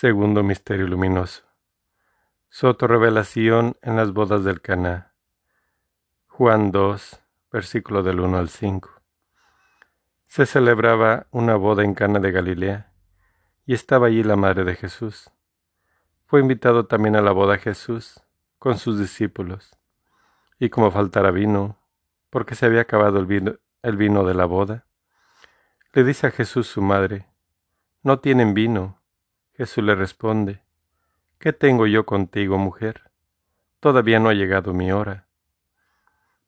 Segundo 0.00 0.44
Misterio 0.44 0.86
Luminoso. 0.86 1.42
Soto 2.48 2.86
Revelación 2.86 3.76
en 3.82 3.96
las 3.96 4.12
bodas 4.12 4.44
del 4.44 4.60
Caná. 4.60 5.12
Juan 6.28 6.70
2, 6.70 7.20
versículo 7.50 8.04
del 8.04 8.20
1 8.20 8.38
al 8.38 8.48
5. 8.48 8.90
Se 10.28 10.46
celebraba 10.46 11.26
una 11.32 11.56
boda 11.56 11.82
en 11.82 11.94
Cana 11.94 12.20
de 12.20 12.30
Galilea, 12.30 12.92
y 13.66 13.74
estaba 13.74 14.06
allí 14.06 14.22
la 14.22 14.36
madre 14.36 14.62
de 14.62 14.76
Jesús. 14.76 15.32
Fue 16.26 16.38
invitado 16.38 16.86
también 16.86 17.16
a 17.16 17.20
la 17.20 17.32
boda 17.32 17.58
Jesús 17.58 18.22
con 18.60 18.78
sus 18.78 19.00
discípulos, 19.00 19.76
y 20.60 20.70
como 20.70 20.92
faltara 20.92 21.32
vino, 21.32 21.76
porque 22.30 22.54
se 22.54 22.66
había 22.66 22.82
acabado 22.82 23.18
el 23.18 23.26
vino, 23.26 23.56
el 23.82 23.96
vino 23.96 24.24
de 24.24 24.34
la 24.34 24.44
boda, 24.44 24.86
le 25.92 26.04
dice 26.04 26.28
a 26.28 26.30
Jesús 26.30 26.68
su 26.68 26.82
madre, 26.82 27.26
No 28.04 28.20
tienen 28.20 28.54
vino. 28.54 28.98
Jesús 29.58 29.82
le 29.82 29.96
responde, 29.96 30.62
¿Qué 31.40 31.52
tengo 31.52 31.88
yo 31.88 32.06
contigo, 32.06 32.58
mujer? 32.58 33.10
Todavía 33.80 34.20
no 34.20 34.28
ha 34.28 34.34
llegado 34.34 34.72
mi 34.72 34.92
hora. 34.92 35.26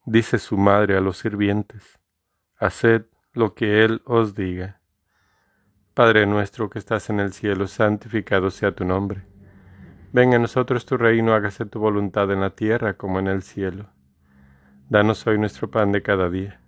Dice 0.05 0.39
su 0.39 0.57
madre 0.57 0.95
a 0.95 1.01
los 1.01 1.17
sirvientes, 1.17 1.99
Haced 2.57 3.07
lo 3.33 3.53
que 3.53 3.83
Él 3.83 4.01
os 4.05 4.33
diga. 4.33 4.79
Padre 5.93 6.25
nuestro 6.25 6.69
que 6.69 6.79
estás 6.79 7.09
en 7.09 7.19
el 7.19 7.33
cielo, 7.33 7.67
santificado 7.67 8.49
sea 8.49 8.73
tu 8.73 8.85
nombre. 8.85 9.23
Venga 10.13 10.37
a 10.37 10.39
nosotros 10.39 10.85
tu 10.85 10.95
reino, 10.95 11.33
hágase 11.33 11.65
tu 11.65 11.81
voluntad 11.81 12.31
en 12.31 12.39
la 12.39 12.51
tierra 12.51 12.93
como 12.93 13.19
en 13.19 13.27
el 13.27 13.43
cielo. 13.43 13.89
Danos 14.87 15.27
hoy 15.27 15.37
nuestro 15.37 15.69
pan 15.69 15.91
de 15.91 16.01
cada 16.01 16.29
día. 16.29 16.61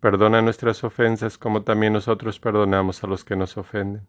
Perdona 0.00 0.40
nuestras 0.40 0.82
ofensas 0.82 1.36
como 1.36 1.62
también 1.62 1.92
nosotros 1.92 2.40
perdonamos 2.40 3.04
a 3.04 3.06
los 3.06 3.22
que 3.22 3.36
nos 3.36 3.58
ofenden. 3.58 4.08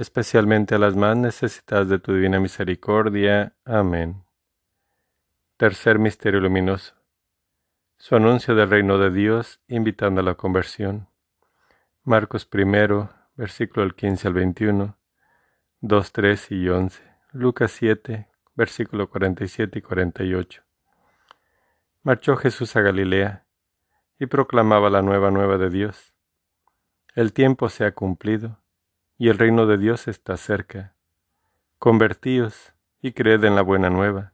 especialmente 0.00 0.74
a 0.74 0.78
las 0.78 0.96
más 0.96 1.14
necesitadas 1.14 1.90
de 1.90 1.98
tu 1.98 2.14
divina 2.14 2.40
misericordia. 2.40 3.54
Amén. 3.66 4.24
Tercer 5.58 5.98
Misterio 5.98 6.40
Luminoso. 6.40 6.94
Su 7.98 8.16
anuncio 8.16 8.54
del 8.54 8.70
reino 8.70 8.96
de 8.96 9.10
Dios, 9.10 9.60
invitando 9.68 10.22
a 10.22 10.24
la 10.24 10.36
conversión. 10.36 11.08
Marcos 12.02 12.46
primero, 12.46 13.10
versículo 13.36 13.82
del 13.82 13.94
15 13.94 14.28
al 14.28 14.32
21, 14.32 14.96
2, 15.82 16.12
3 16.12 16.52
y 16.52 16.68
11. 16.70 17.02
Lucas 17.32 17.70
7, 17.72 18.26
versículo 18.54 19.10
47 19.10 19.80
y 19.80 19.82
48. 19.82 20.62
Marchó 22.04 22.36
Jesús 22.38 22.74
a 22.74 22.80
Galilea, 22.80 23.44
y 24.18 24.24
proclamaba 24.24 24.88
la 24.88 25.02
nueva 25.02 25.30
nueva 25.30 25.58
de 25.58 25.68
Dios. 25.68 26.14
El 27.14 27.34
tiempo 27.34 27.68
se 27.68 27.84
ha 27.84 27.92
cumplido 27.92 28.59
y 29.20 29.28
el 29.28 29.36
reino 29.36 29.66
de 29.66 29.76
Dios 29.76 30.08
está 30.08 30.38
cerca. 30.38 30.94
Convertíos 31.78 32.72
y 33.02 33.12
creed 33.12 33.44
en 33.44 33.54
la 33.54 33.60
buena 33.60 33.90
nueva. 33.90 34.32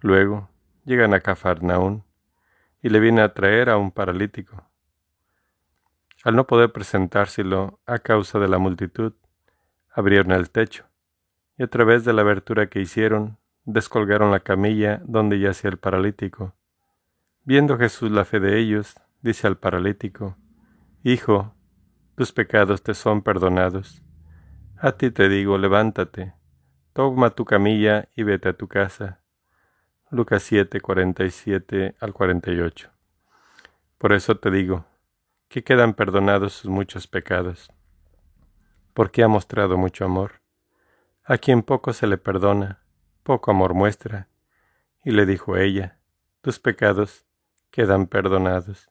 Luego 0.00 0.48
llegan 0.86 1.12
a 1.12 1.20
Cafarnaún 1.20 2.02
y 2.80 2.88
le 2.88 2.98
viene 2.98 3.20
a 3.20 3.34
traer 3.34 3.68
a 3.68 3.76
un 3.76 3.90
paralítico. 3.90 4.64
Al 6.24 6.34
no 6.34 6.46
poder 6.46 6.72
presentárselo 6.72 7.78
a 7.84 7.98
causa 7.98 8.38
de 8.38 8.48
la 8.48 8.56
multitud, 8.56 9.12
abrieron 9.90 10.32
el 10.32 10.48
techo 10.48 10.86
y 11.58 11.64
a 11.64 11.66
través 11.66 12.06
de 12.06 12.14
la 12.14 12.22
abertura 12.22 12.70
que 12.70 12.80
hicieron, 12.80 13.36
descolgaron 13.66 14.30
la 14.30 14.40
camilla 14.40 15.02
donde 15.04 15.40
yacía 15.40 15.68
el 15.68 15.76
paralítico. 15.76 16.54
Viendo 17.42 17.76
Jesús 17.76 18.10
la 18.10 18.24
fe 18.24 18.40
de 18.40 18.58
ellos, 18.58 18.94
dice 19.20 19.46
al 19.46 19.58
paralítico, 19.58 20.38
Hijo, 21.02 21.53
tus 22.14 22.32
pecados 22.32 22.82
te 22.82 22.94
son 22.94 23.22
perdonados. 23.22 24.02
A 24.76 24.92
ti 24.92 25.10
te 25.10 25.28
digo, 25.28 25.58
levántate, 25.58 26.34
toma 26.92 27.30
tu 27.30 27.44
camilla 27.44 28.08
y 28.14 28.22
vete 28.22 28.50
a 28.50 28.56
tu 28.56 28.68
casa. 28.68 29.20
Lucas 30.10 30.42
7, 30.44 30.80
47 30.80 31.96
al 31.98 32.12
48. 32.12 32.90
Por 33.98 34.12
eso 34.12 34.36
te 34.36 34.50
digo, 34.50 34.84
que 35.48 35.64
quedan 35.64 35.94
perdonados 35.94 36.52
sus 36.52 36.70
muchos 36.70 37.06
pecados, 37.06 37.72
porque 38.92 39.22
ha 39.22 39.28
mostrado 39.28 39.76
mucho 39.76 40.04
amor. 40.04 40.40
A 41.24 41.38
quien 41.38 41.62
poco 41.62 41.92
se 41.92 42.06
le 42.06 42.18
perdona, 42.18 42.82
poco 43.22 43.50
amor 43.50 43.74
muestra. 43.74 44.28
Y 45.04 45.10
le 45.10 45.26
dijo 45.26 45.56
ella, 45.56 45.98
tus 46.42 46.58
pecados 46.60 47.24
quedan 47.70 48.06
perdonados. 48.06 48.90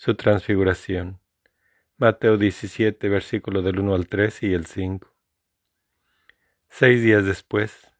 Su 0.00 0.14
transfiguración. 0.14 1.18
Mateo 1.96 2.36
17, 2.36 3.08
versículo 3.08 3.62
del 3.62 3.80
1 3.80 3.96
al 3.96 4.06
3 4.06 4.44
y 4.44 4.54
el 4.54 4.64
5. 4.64 5.12
Seis 6.68 7.02
días 7.02 7.24
después, 7.24 7.90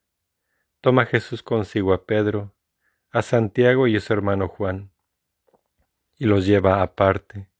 toma 0.80 1.06
Jesús 1.06 1.42
consigo 1.42 1.92
a 1.92 2.06
Pedro, 2.06 2.54
a 3.10 3.22
Santiago 3.22 3.88
y 3.88 3.96
a 3.96 4.00
su 4.00 4.12
hermano 4.12 4.46
Juan, 4.46 4.92
y 6.16 6.26
los 6.26 6.46
lleva 6.46 6.82
aparte, 6.82 7.50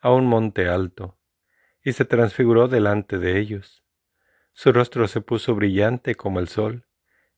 a 0.00 0.10
un 0.10 0.26
monte 0.26 0.66
alto, 0.66 1.16
y 1.80 1.92
se 1.92 2.04
transfiguró 2.04 2.66
delante 2.66 3.20
de 3.20 3.38
ellos. 3.38 3.84
Su 4.54 4.72
rostro 4.72 5.06
se 5.06 5.20
puso 5.20 5.54
brillante 5.54 6.16
como 6.16 6.40
el 6.40 6.48
sol, 6.48 6.88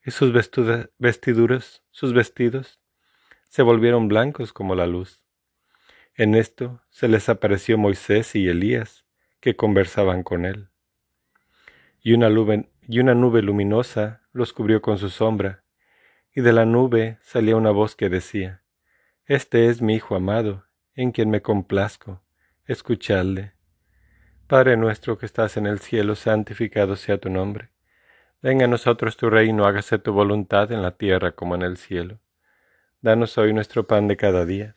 y 0.03 0.11
sus 0.11 0.33
vestiduras, 0.33 1.83
sus 1.91 2.15
vestidos, 2.15 2.81
se 3.51 3.61
volvieron 3.61 4.09
blancos 4.09 4.55
como 4.55 4.75
la 4.75 4.87
luz. 4.87 5.26
En 6.19 6.35
esto 6.35 6.81
se 6.89 7.09
les 7.09 7.29
apareció 7.29 7.77
Moisés 7.77 8.35
y 8.35 8.49
Elías, 8.49 9.05
que 9.39 9.55
conversaban 9.55 10.23
con 10.23 10.47
él. 10.47 10.71
Y 12.01 12.15
una 12.15 12.31
nube, 12.31 12.71
y 12.89 13.01
una 13.01 13.15
nube 13.15 13.43
luminosa 13.43 14.23
los 14.33 14.55
cubrió 14.55 14.81
con 14.81 14.97
su 14.97 15.11
sombra, 15.11 15.63
y 16.35 16.41
de 16.41 16.55
la 16.55 16.65
nube 16.65 17.19
salía 17.21 17.55
una 17.55 17.71
voz 17.71 17.97
que 17.97 18.09
decía, 18.09 18.63
Este 19.27 19.67
es 19.67 19.83
mi 19.83 19.97
Hijo 19.97 20.17
amado, 20.17 20.65
en 20.95 21.13
quien 21.13 21.29
me 21.29 21.43
complazco, 21.43 22.23
escuchadle. 22.65 23.53
Padre 24.47 24.79
nuestro 24.79 25.19
que 25.19 25.27
estás 25.27 25.59
en 25.59 25.67
el 25.67 25.81
cielo, 25.81 26.15
santificado 26.15 26.97
sea 26.97 27.19
tu 27.19 27.29
nombre. 27.29 27.69
Venga 28.41 28.65
a 28.65 28.69
nosotros 28.69 29.19
tu 29.19 29.29
reino, 29.29 29.67
hágase 29.67 29.99
tu 29.99 30.13
voluntad 30.13 30.73
en 30.73 30.81
la 30.81 30.97
tierra 30.97 31.33
como 31.33 31.57
en 31.57 31.63
el 31.63 31.77
cielo. 31.77 32.21
Danos 33.03 33.37
hoy 33.37 33.53
nuestro 33.53 33.87
pan 33.87 34.09
de 34.09 34.17
cada 34.17 34.47
día. 34.47 34.77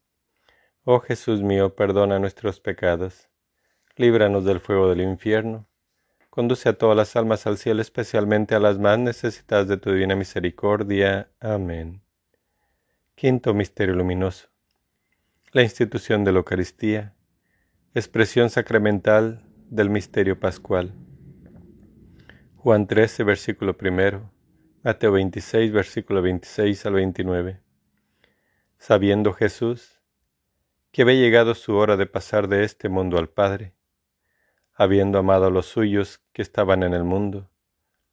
Oh 0.83 0.99
Jesús 0.99 1.43
mío, 1.43 1.75
perdona 1.75 2.17
nuestros 2.17 2.59
pecados, 2.59 3.29
líbranos 3.97 4.45
del 4.45 4.59
fuego 4.59 4.89
del 4.89 5.01
infierno, 5.01 5.67
conduce 6.31 6.69
a 6.69 6.73
todas 6.73 6.97
las 6.97 7.15
almas 7.15 7.45
al 7.45 7.59
cielo, 7.59 7.83
especialmente 7.83 8.55
a 8.55 8.59
las 8.59 8.79
más 8.79 8.97
necesitadas 8.97 9.67
de 9.67 9.77
tu 9.77 9.91
divina 9.91 10.15
misericordia. 10.15 11.29
Amén. 11.39 12.01
Quinto 13.13 13.53
Misterio 13.53 13.93
Luminoso. 13.93 14.47
La 15.51 15.61
institución 15.61 16.23
de 16.23 16.31
la 16.31 16.39
Eucaristía. 16.39 17.13
Expresión 17.93 18.49
sacramental 18.49 19.43
del 19.69 19.91
Misterio 19.91 20.39
Pascual. 20.39 20.95
Juan 22.55 22.87
13, 22.87 23.23
versículo 23.23 23.77
primero. 23.77 24.31
Mateo 24.81 25.11
26, 25.11 25.71
versículo 25.73 26.23
26 26.23 26.87
al 26.87 26.93
29. 26.93 27.61
Sabiendo 28.79 29.33
Jesús 29.33 30.00
que 30.91 31.03
había 31.03 31.15
llegado 31.15 31.55
su 31.55 31.75
hora 31.75 31.97
de 31.97 32.05
pasar 32.05 32.47
de 32.47 32.63
este 32.63 32.89
mundo 32.89 33.17
al 33.17 33.29
Padre, 33.29 33.73
habiendo 34.73 35.19
amado 35.19 35.47
a 35.47 35.51
los 35.51 35.65
suyos 35.65 36.21
que 36.33 36.41
estaban 36.41 36.83
en 36.83 36.93
el 36.93 37.03
mundo, 37.03 37.49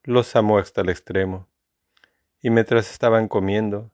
los 0.02 0.34
amó 0.36 0.58
hasta 0.58 0.80
el 0.80 0.88
extremo, 0.88 1.48
y 2.40 2.50
mientras 2.50 2.90
estaban 2.90 3.28
comiendo, 3.28 3.90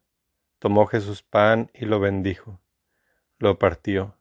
Tomó 0.64 0.86
Jesús 0.86 1.22
pan 1.22 1.70
y 1.74 1.84
lo 1.84 2.00
bendijo, 2.00 2.58
lo 3.38 3.58
partió, 3.58 4.16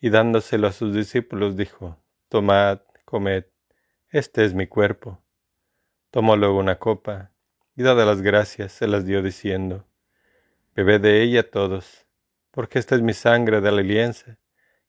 y 0.00 0.08
dándoselo 0.08 0.68
a 0.68 0.72
sus 0.72 0.94
discípulos 0.94 1.54
dijo, 1.54 1.98
Tomad, 2.30 2.80
comed, 3.04 3.44
este 4.08 4.46
es 4.46 4.54
mi 4.54 4.66
cuerpo. 4.66 5.20
Tomó 6.10 6.34
luego 6.34 6.58
una 6.58 6.78
copa, 6.78 7.30
y 7.76 7.82
dada 7.82 8.06
las 8.06 8.22
gracias, 8.22 8.72
se 8.72 8.88
las 8.88 9.04
dio 9.04 9.20
diciendo, 9.22 9.84
Bebed 10.74 11.02
de 11.02 11.22
ella 11.22 11.50
todos, 11.50 12.05
porque 12.56 12.78
esta 12.78 12.94
es 12.94 13.02
mi 13.02 13.12
sangre 13.12 13.60
de 13.60 13.70
la 13.70 13.80
alianza, 13.80 14.38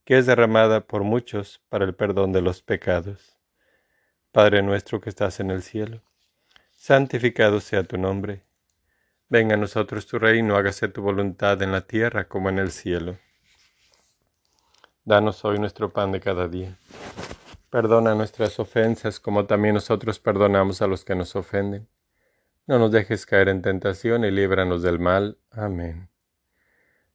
que 0.06 0.18
es 0.18 0.26
derramada 0.26 0.88
por 0.88 1.04
muchos 1.04 1.62
para 1.68 1.84
el 1.84 1.94
perdón 1.96 2.32
de 2.32 2.42
los 2.42 2.62
pecados. 2.62 3.38
Padre 4.32 4.64
nuestro 4.64 5.02
que 5.02 5.10
estás 5.10 5.42
en 5.42 5.52
el 5.52 5.62
cielo, 5.62 6.02
santificado 6.78 7.60
sea 7.60 7.84
tu 7.84 7.98
nombre. 7.98 8.46
Venga 9.28 9.56
a 9.56 9.58
nosotros 9.58 10.08
tu 10.08 10.18
reino, 10.18 10.56
hágase 10.56 10.88
tu 10.88 11.02
voluntad 11.02 11.62
en 11.62 11.74
la 11.74 11.82
tierra 11.82 12.30
como 12.30 12.48
en 12.48 12.60
el 12.60 12.72
cielo. 12.72 13.18
Danos 15.04 15.44
hoy 15.44 15.60
nuestro 15.60 15.92
pan 15.92 16.14
de 16.14 16.22
cada 16.22 16.48
día. 16.48 16.78
Perdona 17.70 18.16
nuestras 18.16 18.62
ofensas 18.62 19.20
como 19.20 19.46
también 19.46 19.74
nosotros 19.74 20.20
perdonamos 20.20 20.82
a 20.82 20.88
los 20.88 21.04
que 21.04 21.16
nos 21.16 21.36
ofenden. 21.36 21.90
No 22.66 22.80
nos 22.80 22.94
dejes 22.94 23.26
caer 23.26 23.50
en 23.50 23.62
tentación 23.62 24.24
y 24.24 24.32
líbranos 24.32 24.84
del 24.84 25.00
mal. 25.00 25.38
Amén. 25.52 26.08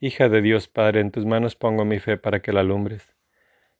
hija 0.00 0.28
de 0.28 0.40
Dios 0.42 0.68
Padre, 0.68 1.00
en 1.00 1.10
tus 1.10 1.26
manos 1.26 1.56
pongo 1.56 1.84
mi 1.84 1.98
fe 1.98 2.16
para 2.16 2.40
que 2.40 2.52
la 2.52 2.60
alumbres. 2.60 3.16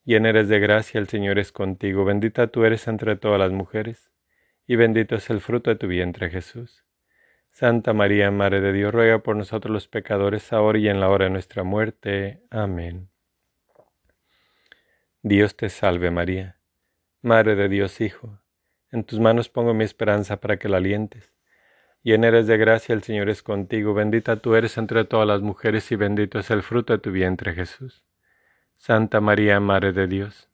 Llena 0.05 0.31
eres 0.31 0.49
de 0.49 0.59
gracia, 0.59 0.99
el 0.99 1.09
Señor 1.09 1.39
es 1.39 1.53
contigo, 1.53 2.05
bendita 2.05 2.47
tú 2.49 2.65
eres 2.65 2.89
entre 2.89 3.17
todas 3.17 3.39
las 3.39 3.53
mujeres, 3.53 4.11
y 4.67 4.77
bendito 4.77 5.17
es 5.17 5.31
el 5.31 5.41
fruto 5.41 5.71
de 5.71 5.77
tu 5.77 5.87
vientre 5.87 6.31
Jesús. 6.31 6.85
Santa 7.51 7.93
María, 7.93 8.31
Madre 8.31 8.61
de 8.61 8.73
Dios, 8.73 8.93
ruega 8.93 9.19
por 9.21 9.37
nosotros 9.37 9.73
los 9.73 9.89
pecadores, 9.89 10.53
ahora 10.53 10.79
y 10.79 10.89
en 10.89 11.01
la 11.01 11.09
hora 11.09 11.27
de 11.27 11.31
nuestra 11.31 11.63
muerte. 11.63 12.43
Amén. 12.51 13.11
Dios 15.23 15.57
te 15.57 15.69
salve 15.69 16.11
María, 16.11 16.59
Madre 17.21 17.57
de 17.57 17.69
Dios 17.69 18.01
Hijo, 18.01 18.41
en 18.91 19.05
tus 19.05 19.21
manos 19.21 19.49
pongo 19.49 19.75
mi 19.75 19.85
esperanza 19.85 20.41
para 20.41 20.59
que 20.59 20.69
la 20.69 20.79
alientes. 20.79 21.38
Llena 22.03 22.29
eres 22.29 22.47
de 22.47 22.57
gracia, 22.57 22.95
el 22.95 23.03
Señor 23.03 23.29
es 23.29 23.43
contigo, 23.43 23.93
bendita 23.93 24.37
tú 24.37 24.55
eres 24.55 24.79
entre 24.79 25.05
todas 25.05 25.27
las 25.27 25.43
mujeres 25.43 25.91
y 25.91 25.97
bendito 25.97 26.39
es 26.39 26.51
el 26.51 26.63
fruto 26.63 26.93
de 26.93 27.01
tu 27.01 27.11
vientre 27.11 27.55
Jesús. 27.55 28.05
Santa 28.77 29.21
María, 29.21 29.59
Madre 29.59 29.93
de 29.93 30.07
Dios, 30.07 30.49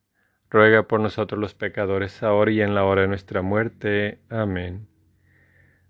ruega 0.49 0.85
por 0.85 1.01
nosotros 1.01 1.39
los 1.39 1.55
pecadores, 1.55 2.23
ahora 2.23 2.51
y 2.51 2.63
en 2.63 2.75
la 2.75 2.85
hora 2.85 3.03
de 3.03 3.09
nuestra 3.09 3.43
muerte. 3.43 4.21
Amén. 4.31 4.89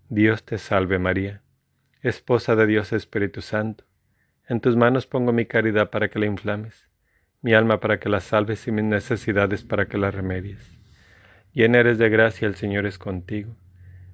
Dios 0.08 0.44
te 0.44 0.58
salve 0.58 0.98
María, 0.98 1.42
esposa 2.02 2.56
de 2.56 2.66
Dios 2.66 2.92
Espíritu 2.92 3.40
Santo. 3.40 3.84
En 4.48 4.60
tus 4.60 4.76
manos 4.76 5.06
pongo 5.06 5.32
mi 5.32 5.46
caridad 5.46 5.90
para 5.90 6.08
que 6.08 6.18
la 6.18 6.26
inflames, 6.26 6.90
mi 7.40 7.54
alma 7.54 7.78
para 7.78 8.00
que 8.00 8.08
la 8.08 8.20
salves 8.20 8.66
y 8.66 8.72
mis 8.72 8.84
necesidades 8.84 9.62
para 9.62 9.86
que 9.86 9.98
la 9.98 10.10
remedies. 10.10 10.78
Llena 11.52 11.78
eres 11.78 11.98
de 11.98 12.08
gracia, 12.10 12.48
el 12.48 12.56
Señor 12.56 12.84
es 12.86 12.98
contigo. 12.98 13.56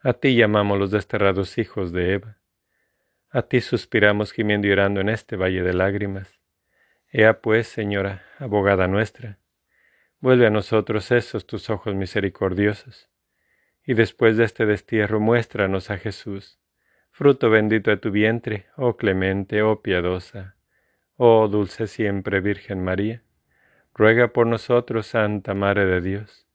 A 0.00 0.12
ti 0.12 0.36
llamamos 0.36 0.78
los 0.78 0.92
desterrados 0.92 1.58
hijos 1.58 1.90
de 1.90 2.12
Eva, 2.12 2.38
a 3.30 3.42
ti 3.42 3.60
suspiramos 3.60 4.32
gimiendo 4.32 4.68
y 4.68 4.70
llorando 4.70 5.00
en 5.00 5.08
este 5.08 5.34
valle 5.34 5.64
de 5.64 5.74
lágrimas. 5.74 6.38
Ea 7.10 7.40
pues, 7.40 7.66
Señora, 7.66 8.22
abogada 8.38 8.86
nuestra, 8.86 9.40
vuelve 10.20 10.46
a 10.46 10.50
nosotros 10.50 11.10
esos 11.10 11.48
tus 11.48 11.68
ojos 11.68 11.96
misericordiosos, 11.96 13.10
y 13.82 13.94
después 13.94 14.36
de 14.36 14.44
este 14.44 14.66
destierro 14.66 15.18
muéstranos 15.18 15.90
a 15.90 15.98
Jesús, 15.98 16.60
fruto 17.10 17.50
bendito 17.50 17.90
de 17.90 17.96
tu 17.96 18.12
vientre, 18.12 18.66
oh 18.76 18.96
clemente, 18.96 19.62
oh 19.62 19.82
piadosa, 19.82 20.54
oh 21.16 21.48
dulce 21.48 21.88
siempre 21.88 22.38
Virgen 22.38 22.84
María, 22.84 23.24
ruega 23.94 24.28
por 24.28 24.46
nosotros, 24.46 25.08
Santa 25.08 25.54
Madre 25.54 25.86
de 25.86 26.00
Dios, 26.00 26.46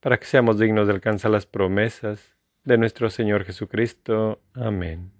para 0.00 0.16
que 0.16 0.24
seamos 0.24 0.58
dignos 0.58 0.86
de 0.86 0.94
alcanzar 0.94 1.30
las 1.30 1.44
promesas 1.44 2.35
de 2.66 2.78
nuestro 2.78 3.10
Señor 3.10 3.44
Jesucristo. 3.44 4.42
Amén. 4.52 5.12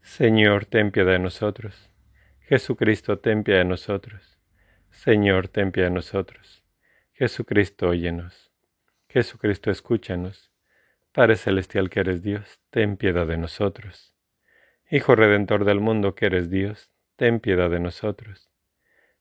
Señor, 0.00 0.64
ten 0.64 0.90
piedad 0.90 1.12
de 1.12 1.18
nosotros. 1.18 1.90
Jesucristo, 2.40 3.18
ten 3.18 3.44
piedad 3.44 3.60
de 3.60 3.66
nosotros. 3.66 4.38
Señor, 4.90 5.48
ten 5.48 5.70
piedad 5.70 5.88
de 5.90 5.94
nosotros. 5.96 6.64
Jesucristo, 7.12 7.90
óyenos. 7.90 8.50
Jesucristo, 9.10 9.70
escúchanos. 9.70 10.50
Padre 11.12 11.36
Celestial 11.36 11.90
que 11.90 12.00
eres 12.00 12.22
Dios, 12.22 12.58
ten 12.70 12.96
piedad 12.96 13.26
de 13.26 13.36
nosotros. 13.36 14.14
Hijo 14.90 15.14
Redentor 15.16 15.66
del 15.66 15.80
mundo 15.80 16.14
que 16.14 16.24
eres 16.24 16.48
Dios, 16.48 16.90
ten 17.16 17.40
piedad 17.40 17.68
de 17.68 17.80
nosotros. 17.80 18.50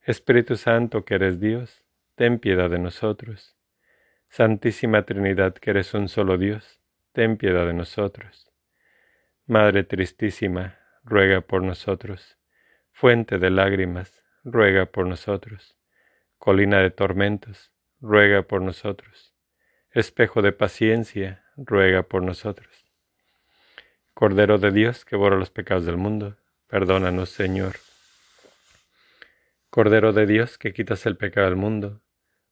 Espíritu 0.02 0.56
Santo 0.56 1.04
que 1.04 1.16
eres 1.16 1.42
Dios, 1.42 1.84
ten 2.16 2.40
piedad 2.40 2.70
de 2.70 2.80
nosotros. 2.80 3.58
Santísima 4.30 5.04
Trinidad 5.04 5.54
que 5.56 5.72
eres 5.72 5.94
un 5.94 6.08
solo 6.08 6.38
Dios, 6.38 6.79
ten 7.14 7.38
piedad 7.38 7.66
de 7.66 7.74
nosotros. 7.74 8.52
Madre 9.46 9.84
tristísima, 9.84 10.78
ruega 11.04 11.42
por 11.42 11.64
nosotros 11.64 12.40
Fuente 13.00 13.38
de 13.38 13.50
lágrimas, 13.50 14.26
ruega 14.44 14.86
por 14.86 15.08
nosotros. 15.08 15.78
Colina 16.38 16.80
de 16.80 16.92
tormentos, 16.92 17.72
ruega 18.02 18.42
por 18.42 18.62
nosotros. 18.62 19.34
Espejo 19.92 20.42
de 20.42 20.52
paciencia, 20.52 21.46
ruega 21.56 22.04
por 22.04 22.24
nosotros. 22.24 22.86
Cordero 24.14 24.58
de 24.58 24.72
Dios 24.72 25.06
que 25.06 25.16
borra 25.16 25.38
los 25.38 25.50
pecados 25.50 25.86
del 25.86 25.96
mundo, 25.96 26.36
perdónanos, 26.68 27.30
Señor. 27.30 27.78
Cordero 29.70 30.12
de 30.12 30.26
Dios 30.26 30.58
que 30.58 30.74
quitas 30.74 31.06
el 31.06 31.16
pecado 31.16 31.46
del 31.46 31.56
mundo, 31.56 32.02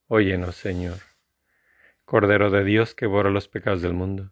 óyenos, 0.07 0.55
Señor. 0.55 0.99
Cordero 2.05 2.49
de 2.51 2.63
Dios 2.63 2.95
que 2.95 3.05
borra 3.05 3.31
los 3.31 3.49
pecados 3.49 3.81
del 3.81 3.91
mundo, 3.91 4.31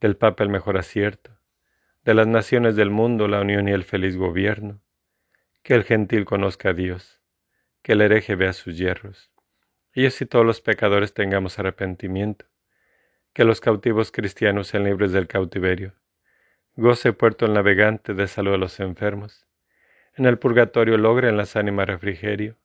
del 0.00 0.16
Papa 0.16 0.44
el 0.44 0.50
mejor 0.50 0.76
acierto, 0.76 1.38
de 2.04 2.14
las 2.14 2.26
naciones 2.26 2.76
del 2.76 2.90
mundo 2.90 3.28
la 3.28 3.40
unión 3.40 3.68
y 3.68 3.72
el 3.72 3.84
feliz 3.84 4.16
gobierno, 4.16 4.80
que 5.62 5.74
el 5.74 5.84
gentil 5.84 6.24
conozca 6.24 6.70
a 6.70 6.72
Dios, 6.74 7.22
que 7.82 7.92
el 7.92 8.02
hereje 8.02 8.34
vea 8.34 8.52
sus 8.52 8.76
hierros, 8.76 9.30
y 9.94 10.06
así 10.06 10.26
todos 10.26 10.44
los 10.44 10.60
pecadores 10.60 11.14
tengamos 11.14 11.58
arrepentimiento, 11.58 12.46
que 13.32 13.44
los 13.44 13.60
cautivos 13.60 14.12
cristianos 14.12 14.68
sean 14.68 14.84
libres 14.84 15.12
del 15.12 15.26
cautiverio, 15.26 15.94
goce 16.76 17.12
puerto 17.12 17.46
el 17.46 17.54
navegante 17.54 18.14
de 18.14 18.26
salud 18.26 18.54
a 18.54 18.58
los 18.58 18.80
enfermos, 18.80 19.46
en 20.16 20.26
el 20.26 20.38
purgatorio 20.38 20.98
logren 20.98 21.36
las 21.36 21.56
ánimas 21.56 21.86
refrigerio, 21.86 22.56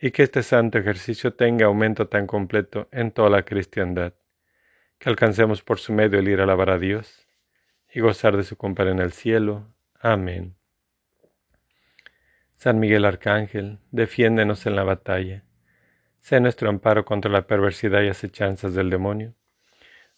y 0.00 0.10
que 0.10 0.24
este 0.24 0.42
santo 0.42 0.78
ejercicio 0.78 1.34
tenga 1.34 1.66
aumento 1.66 2.08
tan 2.08 2.26
completo 2.26 2.88
en 2.90 3.12
toda 3.12 3.30
la 3.30 3.44
cristiandad, 3.44 4.14
que 5.02 5.10
alcancemos 5.10 5.62
por 5.62 5.80
su 5.80 5.92
medio 5.92 6.20
el 6.20 6.28
ir 6.28 6.38
a 6.38 6.44
alabar 6.44 6.70
a 6.70 6.78
Dios, 6.78 7.26
y 7.92 7.98
gozar 7.98 8.36
de 8.36 8.44
su 8.44 8.56
compañía 8.56 8.92
en 8.92 9.00
el 9.00 9.12
cielo. 9.12 9.66
Amén. 9.98 10.54
San 12.54 12.78
Miguel 12.78 13.04
Arcángel, 13.04 13.80
defiéndenos 13.90 14.64
en 14.64 14.76
la 14.76 14.84
batalla. 14.84 15.42
Sé 16.20 16.38
nuestro 16.38 16.68
amparo 16.68 17.04
contra 17.04 17.32
la 17.32 17.48
perversidad 17.48 18.02
y 18.02 18.10
acechanzas 18.10 18.74
del 18.74 18.90
demonio. 18.90 19.34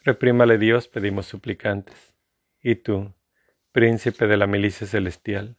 Reprímale 0.03 0.59
Dios, 0.59 0.87
pedimos 0.87 1.25
suplicantes. 1.25 2.13
Y 2.61 2.75
tú, 2.75 3.15
príncipe 3.73 4.27
de 4.27 4.37
la 4.37 4.47
milicia 4.47 4.87
celestial, 4.87 5.57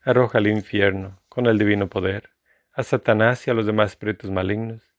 arroja 0.00 0.38
al 0.38 0.46
infierno, 0.46 1.20
con 1.28 1.44
el 1.44 1.58
divino 1.58 1.88
poder, 1.88 2.30
a 2.72 2.82
Satanás 2.84 3.46
y 3.46 3.50
a 3.50 3.54
los 3.54 3.66
demás 3.66 3.90
espíritus 3.90 4.30
malignos, 4.30 4.94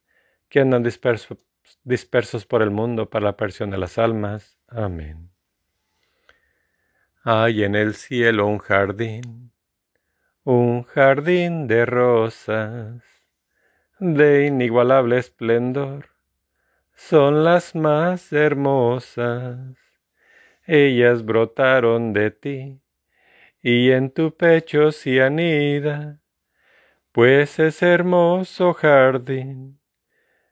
que 0.47 0.59
andan 0.59 0.83
dispersos, 0.83 1.39
dispersos 1.83 2.45
por 2.45 2.61
el 2.61 2.71
mundo 2.71 3.09
para 3.09 3.25
la 3.25 3.37
persión 3.37 3.69
de 3.69 3.77
las 3.77 3.97
almas. 3.97 4.57
Amén. 4.67 5.29
Hay 7.23 7.63
en 7.63 7.75
el 7.75 7.93
cielo 7.93 8.47
un 8.47 8.57
jardín, 8.57 9.51
un 10.43 10.83
jardín 10.83 11.67
de 11.67 11.85
rosas, 11.85 13.03
de 13.99 14.45
inigualable 14.45 15.17
esplendor, 15.17 16.09
son 16.93 17.43
las 17.43 17.75
más 17.75 18.31
hermosas. 18.31 19.57
Ellas 20.65 21.25
brotaron 21.25 22.13
de 22.13 22.31
ti, 22.31 22.81
y 23.61 23.91
en 23.91 24.11
tu 24.11 24.35
pecho 24.35 24.91
se 24.91 25.21
anida, 25.21 26.19
pues 27.11 27.59
es 27.59 27.81
hermoso 27.81 28.73
jardín, 28.73 29.76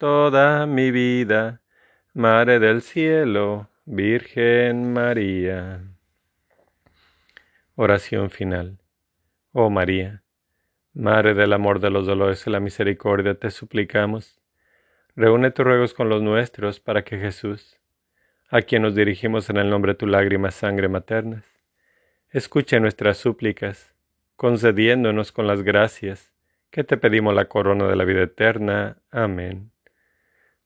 toda 0.00 0.64
mi 0.64 0.90
vida, 0.90 1.60
Madre 2.14 2.58
del 2.58 2.80
cielo, 2.80 3.68
Virgen 3.84 4.94
María. 4.94 5.82
Oración 7.74 8.30
final. 8.30 8.78
Oh 9.52 9.68
María, 9.68 10.22
Madre 10.94 11.34
del 11.34 11.52
amor 11.52 11.80
de 11.80 11.90
los 11.90 12.06
dolores 12.06 12.46
y 12.46 12.50
la 12.50 12.60
misericordia, 12.60 13.34
te 13.34 13.50
suplicamos, 13.50 14.40
reúne 15.16 15.50
tus 15.50 15.66
ruegos 15.66 15.92
con 15.92 16.08
los 16.08 16.22
nuestros 16.22 16.80
para 16.80 17.04
que 17.04 17.18
Jesús, 17.18 17.78
a 18.48 18.62
quien 18.62 18.80
nos 18.80 18.94
dirigimos 18.94 19.50
en 19.50 19.58
el 19.58 19.68
nombre 19.68 19.92
de 19.92 19.98
tu 19.98 20.06
lágrima 20.06 20.50
sangre 20.50 20.88
maternas, 20.88 21.44
Escucha 22.30 22.80
nuestras 22.80 23.18
súplicas, 23.18 23.92
concediéndonos 24.36 25.30
con 25.30 25.46
las 25.46 25.62
gracias 25.62 26.32
que 26.70 26.84
te 26.84 26.96
pedimos 26.96 27.34
la 27.34 27.46
corona 27.46 27.86
de 27.86 27.96
la 27.96 28.04
vida 28.04 28.22
eterna. 28.22 28.96
Amén. 29.10 29.72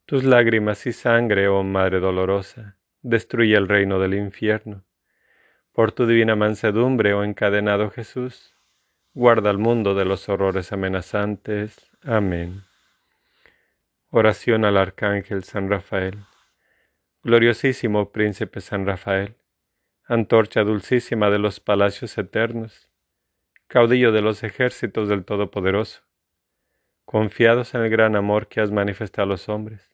Tus 0.07 0.25
lágrimas 0.25 0.87
y 0.87 0.93
sangre, 0.93 1.49
oh 1.49 1.63
Madre 1.63 2.01
dolorosa, 2.01 2.77
destruye 3.03 3.57
el 3.57 3.69
reino 3.69 3.99
del 3.99 4.15
infierno. 4.15 4.85
Por 5.73 5.93
tu 5.93 6.07
divina 6.07 6.37
mansedumbre, 6.37 7.15
oh 7.15 7.25
encadenado 7.25 7.91
Jesús, 7.91 8.55
guarda 9.13 9.51
al 9.51 9.59
mundo 9.59 9.95
de 9.95 10.05
los 10.05 10.29
horrores 10.29 10.73
amenazantes. 10.73 11.91
Amén. 12.03 12.63
Oración 14.11 14.65
al 14.65 14.77
Arcángel 14.77 15.45
San 15.45 15.69
Rafael. 15.71 16.19
Gloriosísimo 17.23 18.13
Príncipe 18.13 18.61
San 18.61 18.87
Rafael 18.87 19.37
antorcha 20.07 20.65
dulcísima 20.65 21.31
de 21.31 21.39
los 21.39 21.61
palacios 21.61 22.17
eternos, 22.19 22.91
caudillo 23.69 24.13
de 24.13 24.21
los 24.21 24.43
ejércitos 24.43 25.09
del 25.09 25.25
Todopoderoso, 25.25 26.03
confiados 27.07 27.75
en 27.75 27.83
el 27.83 27.91
gran 27.91 28.15
amor 28.15 28.49
que 28.49 28.61
has 28.61 28.71
manifestado 28.71 29.25
a 29.25 29.29
los 29.29 29.49
hombres, 29.49 29.93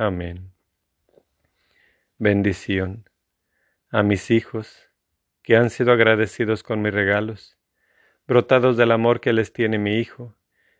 Amén. 0.00 0.52
Bendición 2.18 3.10
a 3.90 4.04
mis 4.04 4.30
hijos, 4.30 4.88
que 5.42 5.56
han 5.56 5.70
sido 5.70 5.90
agradecidos 5.90 6.62
con 6.62 6.80
mis 6.82 6.94
regalos, 6.94 7.58
brotados 8.28 8.76
del 8.76 8.92
amor 8.92 9.20
que 9.20 9.32
les 9.32 9.52
tiene 9.52 9.76
mi 9.76 9.98
Hijo, 9.98 10.36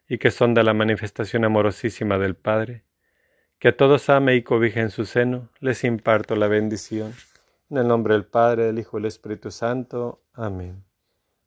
y 0.09 0.19
que 0.19 0.31
son 0.31 0.55
de 0.55 0.62
la 0.62 0.73
manifestación 0.73 1.45
amorosísima 1.45 2.16
del 2.16 2.37
Padre, 2.37 2.85
que 3.59 3.69
a 3.69 3.77
todos 3.77 4.09
ame 4.09 4.37
y 4.37 4.45
cobije 4.45 4.79
en 4.79 4.91
su 4.91 5.05
seno, 5.05 5.51
les 5.59 5.83
imparto 5.83 6.37
la 6.37 6.47
bendición. 6.47 7.12
En 7.71 7.79
el 7.79 7.89
nombre 7.89 8.14
del 8.14 8.25
Padre, 8.25 8.66
del 8.66 8.79
Hijo 8.79 8.99
y 8.99 9.03
del 9.03 9.09
Espíritu 9.09 9.51
Santo. 9.51 10.23
Amén. 10.33 10.85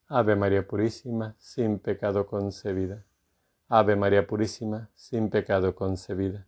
Ave 0.09 0.35
María 0.35 0.67
Purísima, 0.67 1.35
sin 1.39 1.79
pecado 1.79 2.27
concebida. 2.27 3.05
Ave 3.69 3.95
María 3.95 4.27
Purísima, 4.27 4.89
sin 4.93 5.29
pecado 5.29 5.73
concebida. 5.73 6.47